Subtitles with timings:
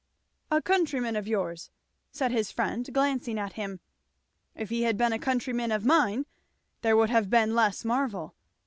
[0.49, 1.69] "A countryman of yours,"
[2.11, 3.81] said his friend glancing at him.
[4.55, 6.25] "If he had been a countryman of mine
[6.81, 8.33] there would have been less marvel.